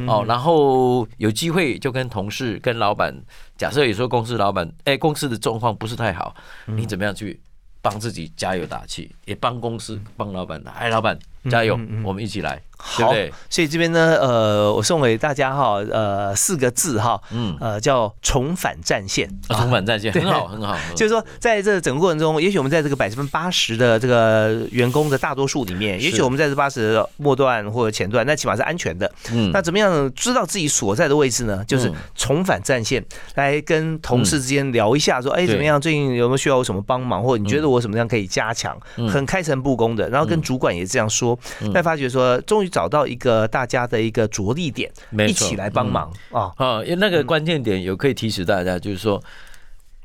[0.06, 0.24] 哦。
[0.28, 3.12] 然后有机会就跟同事、跟老板，
[3.56, 6.32] 假设有时候公司老板，哎，公司的状况不是太好，
[6.66, 7.40] 你怎么样去
[7.82, 12.56] 帮自己加油打气，也帮公司、帮老板打，哎，老板加油，我们一起来，
[12.96, 19.28] 对不好对？，所以这边呢，呃，我送给大家哈，呃，四个字哈，嗯，呃，叫重返战线。
[19.48, 20.22] 啊重返战线对。
[20.22, 29.10] 很好，很好，就是说，在这整个过程中，也许我们在这个百分之八十的这个员工的大多数里面，也许我们在这八十的末段或者前段，那起码是安全的。
[29.32, 29.50] 嗯。
[29.52, 31.64] 那怎么样知道自己所在的位置呢？
[31.66, 31.94] 就是嗯。
[32.14, 35.80] 重返战线，来跟同事之间聊一下，说，哎，怎么样？
[35.80, 38.76] 最近有没有需要我什么帮忙，或者你觉得我怎么样可以加强？
[39.08, 41.29] 很开诚布公的，然后跟主管也这样说，
[41.72, 44.90] 但发觉说，终于找到一个大家的一个着力点，
[45.28, 46.52] 一起来帮忙啊。
[46.56, 49.22] 啊，因为那个关键点有可以提示大家，就是说，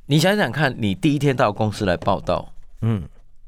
[0.08, 3.04] 你想想看，你第一天到公司来报道，嗯，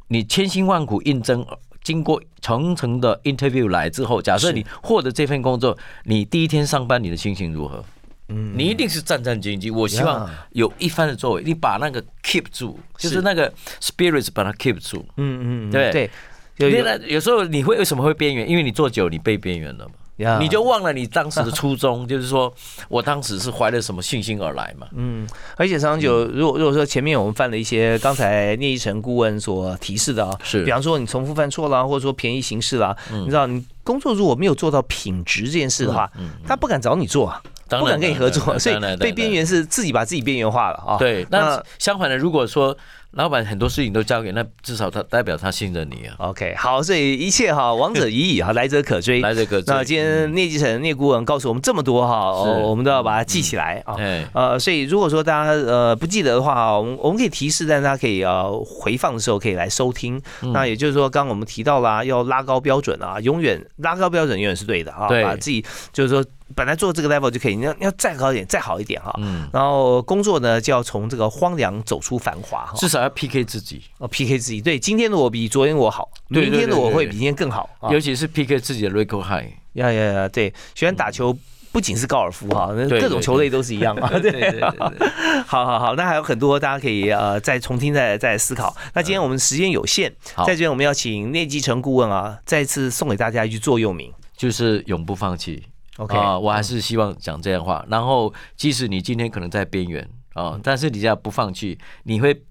[0.07, 1.45] 你千辛万苦应征，
[1.83, 7.83] 经过层层的 interview 来之后，假设你获得这份工作，你第一天上班，你的心情如何？
[8.29, 9.73] 嗯，你一定是战战兢兢。
[9.73, 13.21] 我希望有一番的作为，你把那个 keep 住，就是是。
[13.21, 15.05] 那个 spirits 把它 keep 住。
[15.15, 15.91] 嗯嗯，对。
[15.93, 16.09] 对，
[16.57, 18.49] 有有因为有时候你会为什么会边缘？
[18.49, 19.91] 因为你做久，你被边缘了嘛。
[20.17, 22.51] 呀你就忘了你当时的初衷， 就是说
[22.89, 24.87] 我当时是怀着什么信心而来嘛。
[24.95, 36.11] 嗯，而且长久，如果如果说前面我们犯了一些刚才聂一成顾问所提示的啊，是比方说你重复犯错啦，或者说便宜行事啦，你知道你工作如果没有做到品质这件事的话，
[36.47, 37.31] 他不敢找你做
[37.69, 40.97] 不敢跟你合作，所以被边缘是自己把自己边缘化了啊。
[40.97, 42.75] 对，那相反的，如果说
[43.11, 46.15] 老板很多事情都交给，那至少他代表他信任你啊。
[46.19, 49.21] OK，好，所以一切哈，王者已矣哈，来者可追。
[49.21, 53.95] 来者可追，那今天聂继成聂顾问告诉我们这么多哈，哦，我们都要把它记起来啊。
[53.97, 60.21] 哎，呃，所以如果说大家呃不记得的话，我们我们可以提示，但是大家可以呃回放的时候可以来收听。
[60.41, 66.23] 嗯那也就是说，刚刚我们提到啦，要拉高标准啊，永远拉高标准永远是对的啊，把自己就是说
[66.55, 69.13] 本来做这个 level 就可以，你要要再高一点，再好一点哈。
[69.19, 72.73] 嗯，然后工作呢，就要从这个荒凉走出繁华哈。
[72.75, 77.89] 至少要 PK 自己，哦，PK 自己，对，今天的我比昨天我好，明天的我会比今天更好啊。
[77.91, 79.47] 尤其是 PK 自己的 record high。
[79.73, 81.37] 呀呀呀，对，喜欢打球。
[81.69, 84.09] 不仅是高尔夫哈，那各种球类都是一样啊。
[84.17, 84.61] 对对对
[85.45, 88.75] 好好好，那还有很多大家可以呃再重听再再思考。
[88.95, 94.11] 那今天我们时间有限，好在这边我们要请聂继成顾问啊，再次送给大家一句座右铭。
[94.35, 95.61] 就是永不放弃。
[95.97, 97.85] OK，、啊，我还是希望讲这样的话。
[97.89, 102.43] 然后，即使你今天可能在边缘啊，但是你只要不放弃，你会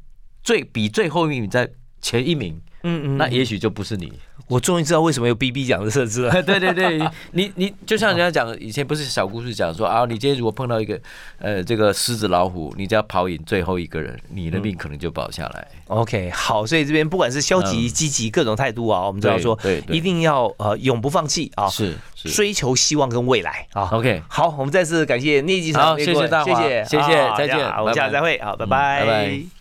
[0.43, 1.71] 最比最后一名在
[2.01, 4.13] 前一名，嗯嗯那也许就不是你。
[4.49, 6.31] 我终于知道为什么有 BB 奖的设置了。
[6.45, 7.01] 对对对，
[7.33, 10.97] 你你就像人家讲，以前不是小故事讲说啊，你今天如果碰到一个
[11.39, 15.67] 呃这个狮子老虎，你只要跑赢最后一个人，你的命可能就保下来。
[15.89, 23.89] OK，好，所以这边不管是消极、嗯积极各种态度啊，我们都要说，对对一定要呃永不放弃啊，是是追求希望跟未来啊。
[23.91, 29.56] ，OK，好，我们再次感谢聂继成好聂顾问，谢谢大家谢谢，谢谢啊再见我们下次再会好，拜拜